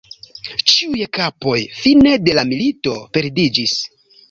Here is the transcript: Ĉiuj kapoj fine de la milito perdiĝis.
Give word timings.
Ĉiuj 0.71 1.03
kapoj 1.17 1.59
fine 1.83 2.15
de 2.25 2.35
la 2.41 2.47
milito 2.55 2.97
perdiĝis. 3.21 3.79